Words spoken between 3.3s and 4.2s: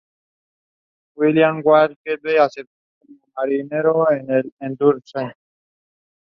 marinero